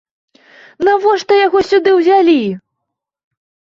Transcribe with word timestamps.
Навошта 0.87 1.33
яго 1.47 1.59
сюды 1.69 1.89
ўзялі? 2.01 2.39